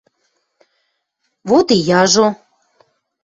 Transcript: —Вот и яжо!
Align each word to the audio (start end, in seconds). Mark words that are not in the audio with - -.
—Вот 1.49 1.67
и 1.75 1.77
яжо! 2.01 2.27